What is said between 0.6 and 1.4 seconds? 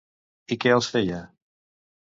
què els feia?